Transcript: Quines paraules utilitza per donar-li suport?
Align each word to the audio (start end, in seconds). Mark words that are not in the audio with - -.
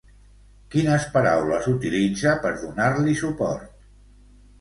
Quines 0.75 1.03
paraules 1.17 1.67
utilitza 1.71 2.33
per 2.45 2.53
donar-li 2.63 3.13
suport? 3.21 3.69